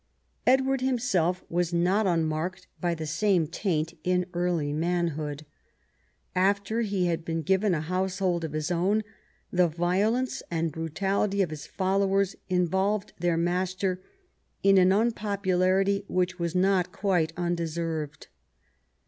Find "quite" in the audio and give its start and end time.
16.91-17.31